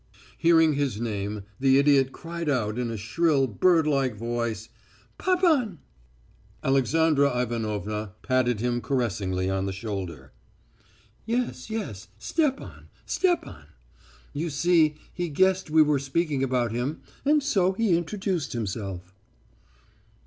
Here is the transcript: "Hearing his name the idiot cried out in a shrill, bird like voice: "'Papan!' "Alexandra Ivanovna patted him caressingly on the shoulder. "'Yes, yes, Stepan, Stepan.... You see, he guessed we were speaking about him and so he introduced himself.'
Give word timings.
"Hearing 0.39 0.73
his 0.73 0.99
name 0.99 1.43
the 1.59 1.77
idiot 1.77 2.11
cried 2.11 2.49
out 2.49 2.79
in 2.79 2.89
a 2.89 2.97
shrill, 2.97 3.45
bird 3.45 3.85
like 3.85 4.15
voice: 4.15 4.67
"'Papan!' 5.19 5.77
"Alexandra 6.63 7.39
Ivanovna 7.39 8.13
patted 8.23 8.61
him 8.61 8.81
caressingly 8.81 9.47
on 9.47 9.67
the 9.67 9.71
shoulder. 9.71 10.31
"'Yes, 11.27 11.69
yes, 11.69 12.07
Stepan, 12.17 12.89
Stepan.... 13.05 13.65
You 14.33 14.49
see, 14.49 14.95
he 15.13 15.29
guessed 15.29 15.69
we 15.69 15.83
were 15.83 15.99
speaking 15.99 16.41
about 16.43 16.71
him 16.71 17.01
and 17.23 17.43
so 17.43 17.73
he 17.73 17.95
introduced 17.95 18.53
himself.' 18.53 19.13